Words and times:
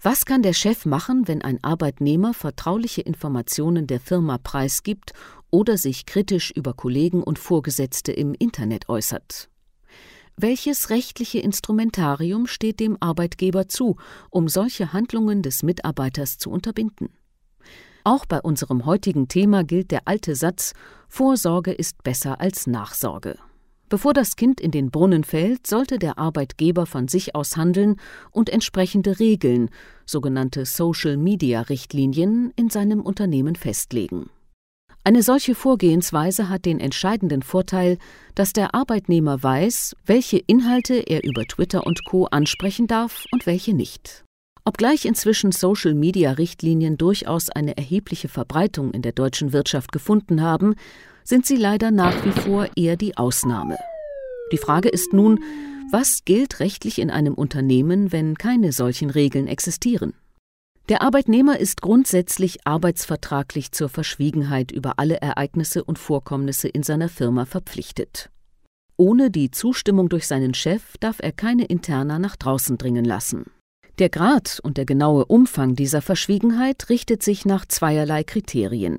Was 0.00 0.24
kann 0.24 0.42
der 0.42 0.52
Chef 0.52 0.86
machen, 0.86 1.26
wenn 1.26 1.42
ein 1.42 1.58
Arbeitnehmer 1.62 2.32
vertrauliche 2.32 3.00
Informationen 3.00 3.88
der 3.88 3.98
Firma 3.98 4.38
preisgibt 4.38 5.12
oder 5.50 5.76
sich 5.76 6.06
kritisch 6.06 6.52
über 6.52 6.72
Kollegen 6.72 7.24
und 7.24 7.36
Vorgesetzte 7.36 8.12
im 8.12 8.32
Internet 8.34 8.88
äußert? 8.88 9.48
Welches 10.36 10.90
rechtliche 10.90 11.40
Instrumentarium 11.40 12.46
steht 12.46 12.78
dem 12.78 12.96
Arbeitgeber 13.00 13.66
zu, 13.66 13.96
um 14.30 14.46
solche 14.46 14.92
Handlungen 14.92 15.42
des 15.42 15.64
Mitarbeiters 15.64 16.38
zu 16.38 16.50
unterbinden? 16.50 17.08
Auch 18.04 18.24
bei 18.24 18.40
unserem 18.40 18.86
heutigen 18.86 19.26
Thema 19.26 19.64
gilt 19.64 19.90
der 19.90 20.06
alte 20.06 20.36
Satz 20.36 20.74
Vorsorge 21.08 21.72
ist 21.72 22.04
besser 22.04 22.40
als 22.40 22.68
Nachsorge. 22.68 23.36
Bevor 23.88 24.12
das 24.12 24.36
Kind 24.36 24.60
in 24.60 24.70
den 24.70 24.90
Brunnen 24.90 25.24
fällt, 25.24 25.66
sollte 25.66 25.98
der 25.98 26.18
Arbeitgeber 26.18 26.84
von 26.84 27.08
sich 27.08 27.34
aus 27.34 27.56
handeln 27.56 27.96
und 28.30 28.50
entsprechende 28.50 29.18
Regeln, 29.18 29.70
sogenannte 30.04 30.66
Social-Media-Richtlinien, 30.66 32.52
in 32.54 32.68
seinem 32.68 33.00
Unternehmen 33.00 33.56
festlegen. 33.56 34.28
Eine 35.04 35.22
solche 35.22 35.54
Vorgehensweise 35.54 36.50
hat 36.50 36.66
den 36.66 36.80
entscheidenden 36.80 37.40
Vorteil, 37.40 37.96
dass 38.34 38.52
der 38.52 38.74
Arbeitnehmer 38.74 39.42
weiß, 39.42 39.96
welche 40.04 40.36
Inhalte 40.36 40.96
er 40.96 41.24
über 41.24 41.44
Twitter 41.44 41.86
und 41.86 42.04
Co 42.04 42.26
ansprechen 42.26 42.88
darf 42.88 43.24
und 43.32 43.46
welche 43.46 43.72
nicht. 43.72 44.24
Obgleich 44.68 45.06
inzwischen 45.06 45.50
Social-Media-Richtlinien 45.50 46.98
durchaus 46.98 47.48
eine 47.48 47.78
erhebliche 47.78 48.28
Verbreitung 48.28 48.90
in 48.92 49.00
der 49.00 49.12
deutschen 49.12 49.54
Wirtschaft 49.54 49.92
gefunden 49.92 50.42
haben, 50.42 50.74
sind 51.24 51.46
sie 51.46 51.56
leider 51.56 51.90
nach 51.90 52.22
wie 52.26 52.32
vor 52.32 52.68
eher 52.76 52.98
die 52.98 53.16
Ausnahme. 53.16 53.78
Die 54.52 54.58
Frage 54.58 54.90
ist 54.90 55.14
nun, 55.14 55.42
was 55.90 56.26
gilt 56.26 56.60
rechtlich 56.60 56.98
in 56.98 57.10
einem 57.10 57.32
Unternehmen, 57.32 58.12
wenn 58.12 58.34
keine 58.34 58.72
solchen 58.72 59.08
Regeln 59.08 59.46
existieren? 59.46 60.12
Der 60.90 61.00
Arbeitnehmer 61.00 61.58
ist 61.58 61.80
grundsätzlich 61.80 62.66
arbeitsvertraglich 62.66 63.72
zur 63.72 63.88
Verschwiegenheit 63.88 64.70
über 64.70 64.98
alle 64.98 65.22
Ereignisse 65.22 65.82
und 65.82 65.98
Vorkommnisse 65.98 66.68
in 66.68 66.82
seiner 66.82 67.08
Firma 67.08 67.46
verpflichtet. 67.46 68.28
Ohne 68.98 69.30
die 69.30 69.50
Zustimmung 69.50 70.10
durch 70.10 70.26
seinen 70.26 70.52
Chef 70.52 70.98
darf 71.00 71.20
er 71.20 71.32
keine 71.32 71.64
Interna 71.64 72.18
nach 72.18 72.36
draußen 72.36 72.76
dringen 72.76 73.06
lassen. 73.06 73.46
Der 73.98 74.10
Grad 74.10 74.60
und 74.62 74.76
der 74.76 74.84
genaue 74.84 75.24
Umfang 75.24 75.74
dieser 75.74 76.02
Verschwiegenheit 76.02 76.88
richtet 76.88 77.24
sich 77.24 77.44
nach 77.44 77.66
zweierlei 77.66 78.22
Kriterien. 78.22 78.98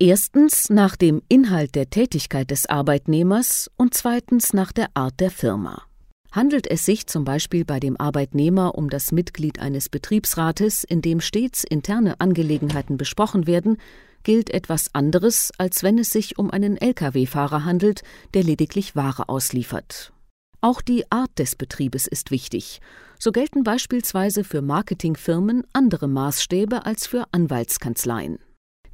Erstens 0.00 0.68
nach 0.68 0.96
dem 0.96 1.22
Inhalt 1.28 1.76
der 1.76 1.90
Tätigkeit 1.90 2.50
des 2.50 2.66
Arbeitnehmers 2.66 3.70
und 3.76 3.94
zweitens 3.94 4.52
nach 4.52 4.72
der 4.72 4.88
Art 4.94 5.20
der 5.20 5.30
Firma. 5.30 5.84
Handelt 6.32 6.68
es 6.68 6.84
sich 6.84 7.06
zum 7.06 7.24
Beispiel 7.24 7.64
bei 7.64 7.78
dem 7.78 7.98
Arbeitnehmer 7.98 8.74
um 8.74 8.90
das 8.90 9.12
Mitglied 9.12 9.60
eines 9.60 9.88
Betriebsrates, 9.88 10.82
in 10.82 11.02
dem 11.02 11.20
stets 11.20 11.62
interne 11.62 12.20
Angelegenheiten 12.20 12.96
besprochen 12.96 13.46
werden, 13.46 13.78
gilt 14.24 14.50
etwas 14.50 14.92
anderes, 14.92 15.52
als 15.56 15.84
wenn 15.84 15.98
es 15.98 16.10
sich 16.10 16.36
um 16.36 16.50
einen 16.50 16.76
Lkw-Fahrer 16.76 17.64
handelt, 17.64 18.02
der 18.34 18.42
lediglich 18.42 18.96
Ware 18.96 19.28
ausliefert. 19.28 20.12
Auch 20.60 20.80
die 20.80 21.10
Art 21.10 21.30
des 21.38 21.56
Betriebes 21.56 22.06
ist 22.06 22.30
wichtig. 22.30 22.80
So 23.18 23.32
gelten 23.32 23.62
beispielsweise 23.62 24.44
für 24.44 24.62
Marketingfirmen 24.62 25.64
andere 25.72 26.08
Maßstäbe 26.08 26.84
als 26.84 27.06
für 27.06 27.24
Anwaltskanzleien. 27.32 28.38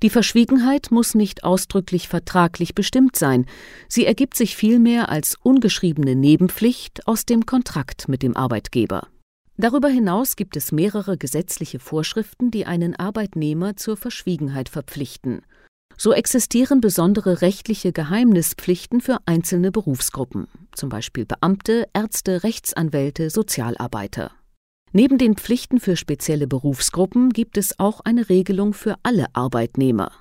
Die 0.02 0.10
Verschwiegenheit 0.10 0.90
muss 0.90 1.14
nicht 1.14 1.44
ausdrücklich 1.44 2.08
vertraglich 2.08 2.74
bestimmt 2.74 3.14
sein, 3.14 3.46
sie 3.88 4.04
ergibt 4.04 4.36
sich 4.36 4.56
vielmehr 4.56 5.08
als 5.08 5.36
ungeschriebene 5.40 6.16
Nebenpflicht 6.16 7.06
aus 7.06 7.24
dem 7.24 7.46
Kontrakt 7.46 8.08
mit 8.08 8.24
dem 8.24 8.36
Arbeitgeber. 8.36 9.06
Darüber 9.56 9.88
hinaus 9.88 10.34
gibt 10.34 10.56
es 10.56 10.72
mehrere 10.72 11.16
gesetzliche 11.16 11.78
Vorschriften, 11.78 12.50
die 12.50 12.66
einen 12.66 12.96
Arbeitnehmer 12.96 13.76
zur 13.76 13.96
Verschwiegenheit 13.96 14.68
verpflichten. 14.68 15.42
So 15.96 16.12
existieren 16.12 16.80
besondere 16.80 17.42
rechtliche 17.42 17.92
Geheimnispflichten 17.92 19.00
für 19.00 19.18
einzelne 19.26 19.70
Berufsgruppen, 19.70 20.48
zum 20.74 20.88
Beispiel 20.88 21.26
Beamte, 21.26 21.88
Ärzte, 21.92 22.42
Rechtsanwälte, 22.42 23.30
Sozialarbeiter. 23.30 24.30
Neben 24.92 25.16
den 25.16 25.36
Pflichten 25.36 25.80
für 25.80 25.96
spezielle 25.96 26.46
Berufsgruppen 26.46 27.30
gibt 27.30 27.56
es 27.56 27.78
auch 27.78 28.00
eine 28.00 28.28
Regelung 28.28 28.74
für 28.74 28.96
alle 29.02 29.26
Arbeitnehmer. 29.32 30.12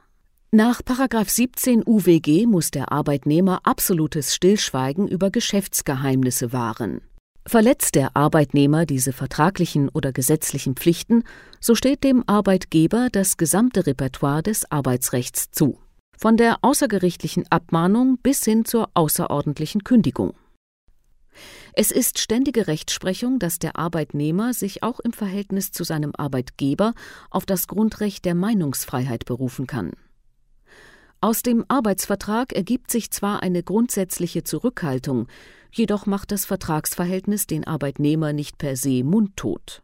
Nach 0.51 0.81
17 1.25 1.83
UWG 1.85 2.45
muss 2.45 2.71
der 2.71 2.91
Arbeitnehmer 2.91 3.61
absolutes 3.63 4.35
Stillschweigen 4.35 5.07
über 5.07 5.29
Geschäftsgeheimnisse 5.29 6.51
wahren. 6.51 7.01
Verletzt 7.45 7.95
der 7.95 8.15
Arbeitnehmer 8.15 8.85
diese 8.85 9.13
vertraglichen 9.13 9.89
oder 9.89 10.11
gesetzlichen 10.11 10.75
Pflichten, 10.75 11.23
so 11.59 11.73
steht 11.73 12.03
dem 12.03 12.23
Arbeitgeber 12.27 13.09
das 13.11 13.35
gesamte 13.35 13.87
Repertoire 13.87 14.43
des 14.43 14.71
Arbeitsrechts 14.71 15.49
zu, 15.51 15.79
von 16.17 16.37
der 16.37 16.59
außergerichtlichen 16.61 17.45
Abmahnung 17.49 18.19
bis 18.21 18.45
hin 18.45 18.63
zur 18.63 18.89
außerordentlichen 18.93 19.83
Kündigung. 19.83 20.33
Es 21.73 21.89
ist 21.89 22.19
ständige 22.19 22.67
Rechtsprechung, 22.67 23.39
dass 23.39 23.57
der 23.57 23.75
Arbeitnehmer 23.77 24.53
sich 24.53 24.83
auch 24.83 24.99
im 24.99 25.13
Verhältnis 25.13 25.71
zu 25.71 25.83
seinem 25.83 26.13
Arbeitgeber 26.15 26.93
auf 27.29 27.45
das 27.45 27.67
Grundrecht 27.67 28.25
der 28.25 28.35
Meinungsfreiheit 28.35 29.25
berufen 29.25 29.65
kann. 29.65 29.91
Aus 31.21 31.43
dem 31.43 31.65
Arbeitsvertrag 31.67 32.51
ergibt 32.51 32.91
sich 32.91 33.11
zwar 33.11 33.43
eine 33.43 33.63
grundsätzliche 33.63 34.43
Zurückhaltung, 34.43 35.27
jedoch 35.71 36.05
macht 36.05 36.31
das 36.31 36.45
Vertragsverhältnis 36.45 37.47
den 37.47 37.65
Arbeitnehmer 37.65 38.33
nicht 38.33 38.57
per 38.57 38.75
se 38.75 39.03
mundtot. 39.03 39.81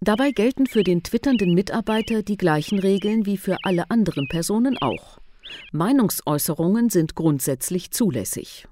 Dabei 0.00 0.30
gelten 0.30 0.66
für 0.66 0.84
den 0.84 1.02
twitternden 1.02 1.54
Mitarbeiter 1.54 2.22
die 2.22 2.36
gleichen 2.36 2.78
Regeln 2.78 3.26
wie 3.26 3.36
für 3.36 3.56
alle 3.64 3.90
anderen 3.90 4.28
Personen 4.28 4.78
auch. 4.78 5.18
Meinungsäußerungen 5.72 6.90
sind 6.90 7.14
grundsätzlich 7.14 7.90
zulässig. 7.90 8.68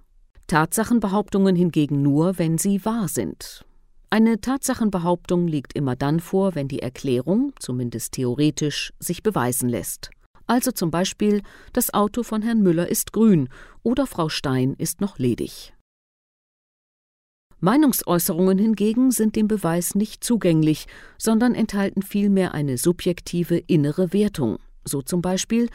Tatsachenbehauptungen 0.46 1.56
hingegen 1.56 2.02
nur, 2.02 2.38
wenn 2.38 2.58
sie 2.58 2.84
wahr 2.84 3.08
sind. 3.08 3.64
Eine 4.08 4.40
Tatsachenbehauptung 4.40 5.48
liegt 5.48 5.72
immer 5.74 5.96
dann 5.96 6.20
vor, 6.20 6.54
wenn 6.54 6.68
die 6.68 6.80
Erklärung, 6.80 7.52
zumindest 7.58 8.12
theoretisch, 8.12 8.92
sich 9.00 9.24
beweisen 9.24 9.68
lässt. 9.68 10.10
Also 10.46 10.70
zum 10.70 10.92
Beispiel, 10.92 11.42
das 11.72 11.92
Auto 11.92 12.22
von 12.22 12.42
Herrn 12.42 12.62
Müller 12.62 12.88
ist 12.88 13.12
grün 13.12 13.48
oder 13.82 14.06
Frau 14.06 14.28
Stein 14.28 14.74
ist 14.78 15.00
noch 15.00 15.18
ledig. 15.18 15.72
Meinungsäußerungen 17.66 18.58
hingegen 18.58 19.10
sind 19.10 19.34
dem 19.34 19.48
Beweis 19.48 19.96
nicht 19.96 20.22
zugänglich, 20.22 20.86
sondern 21.18 21.56
enthalten 21.56 22.00
vielmehr 22.00 22.54
eine 22.54 22.78
subjektive 22.78 23.58
innere 23.58 24.12
Wertung, 24.12 24.58
so 24.84 25.02
zum 25.02 25.20
Beispiel 25.20 25.68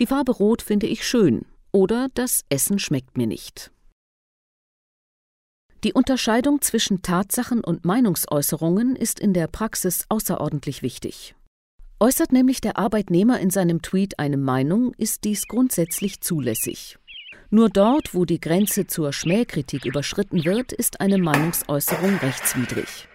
Die 0.00 0.06
Farbe 0.06 0.32
Rot 0.32 0.62
finde 0.62 0.88
ich 0.88 1.06
schön 1.06 1.46
oder 1.70 2.08
Das 2.14 2.44
Essen 2.48 2.80
schmeckt 2.80 3.16
mir 3.16 3.28
nicht. 3.28 3.70
Die 5.84 5.92
Unterscheidung 5.92 6.60
zwischen 6.60 7.02
Tatsachen 7.02 7.62
und 7.62 7.84
Meinungsäußerungen 7.84 8.96
ist 8.96 9.20
in 9.20 9.32
der 9.32 9.46
Praxis 9.46 10.06
außerordentlich 10.08 10.82
wichtig. 10.82 11.36
Äußert 12.00 12.32
nämlich 12.32 12.60
der 12.60 12.78
Arbeitnehmer 12.78 13.38
in 13.38 13.50
seinem 13.50 13.80
Tweet 13.80 14.18
eine 14.18 14.38
Meinung, 14.38 14.92
ist 14.94 15.22
dies 15.22 15.46
grundsätzlich 15.46 16.20
zulässig. 16.20 16.97
Nur 17.50 17.70
dort, 17.70 18.14
wo 18.14 18.26
die 18.26 18.40
Grenze 18.40 18.86
zur 18.86 19.14
Schmähkritik 19.14 19.86
überschritten 19.86 20.44
wird, 20.44 20.72
ist 20.72 21.00
eine 21.00 21.16
Meinungsäußerung 21.16 22.16
rechtswidrig. 22.18 23.08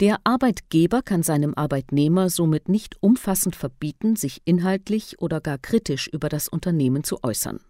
Der 0.00 0.18
Arbeitgeber 0.24 1.00
kann 1.00 1.22
seinem 1.22 1.54
Arbeitnehmer 1.54 2.28
somit 2.28 2.68
nicht 2.68 2.96
umfassend 3.00 3.56
verbieten, 3.56 4.16
sich 4.16 4.42
inhaltlich 4.44 5.20
oder 5.20 5.40
gar 5.40 5.56
kritisch 5.56 6.08
über 6.08 6.28
das 6.28 6.48
Unternehmen 6.48 7.02
zu 7.02 7.22
äußern. 7.22 7.60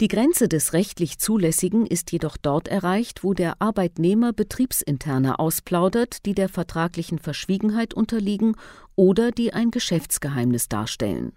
Die 0.00 0.08
Grenze 0.08 0.48
des 0.48 0.74
rechtlich 0.74 1.18
Zulässigen 1.18 1.86
ist 1.86 2.12
jedoch 2.12 2.36
dort 2.36 2.68
erreicht, 2.68 3.24
wo 3.24 3.32
der 3.34 3.62
Arbeitnehmer 3.62 4.32
Betriebsinterne 4.32 5.38
ausplaudert, 5.38 6.26
die 6.26 6.34
der 6.34 6.48
vertraglichen 6.48 7.18
Verschwiegenheit 7.18 7.94
unterliegen 7.94 8.54
oder 8.96 9.30
die 9.30 9.52
ein 9.54 9.70
Geschäftsgeheimnis 9.70 10.68
darstellen. 10.68 11.32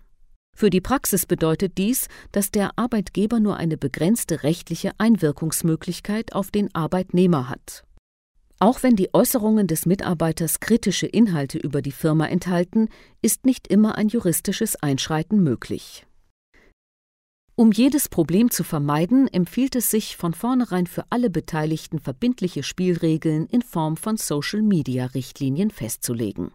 Für 0.56 0.70
die 0.70 0.82
Praxis 0.82 1.26
bedeutet 1.26 1.78
dies, 1.78 2.08
dass 2.32 2.52
der 2.52 2.78
Arbeitgeber 2.78 3.40
nur 3.40 3.58
eine 3.58 3.78
begrenzte 3.78 4.44
rechtliche 4.44 4.92
Einwirkungsmöglichkeit 4.98 6.34
auf 6.34 6.52
den 6.52 6.74
Arbeitnehmer 6.76 7.50
hat. 7.50 7.84
Auch 8.60 8.84
wenn 8.84 8.96
die 8.96 9.12
Äußerungen 9.12 9.66
des 9.66 9.88
Mitarbeiters 9.88 10.60
kritische 10.60 11.08
Inhalte 11.08 11.58
über 11.58 11.82
die 11.82 11.92
Firma 11.92 12.28
enthalten, 12.28 12.90
ist 13.24 13.44
nicht 13.44 13.68
immer 13.68 13.96
ein 13.96 14.08
juristisches 14.08 14.76
Einschreiten 14.76 15.42
möglich. 15.42 16.06
Um 17.56 17.72
jedes 17.72 18.08
Problem 18.08 18.52
zu 18.52 18.64
vermeiden, 18.64 19.28
empfiehlt 19.28 19.76
es 19.76 19.90
sich, 19.90 20.16
von 20.16 20.36
vornherein 20.36 20.86
für 20.86 21.06
alle 21.10 21.32
Beteiligten 21.32 22.00
verbindliche 22.00 22.62
Spielregeln 22.62 23.48
in 23.48 23.64
Form 23.64 23.98
von 23.98 24.18
Social-Media-Richtlinien 24.18 25.72
festzulegen 25.72 26.52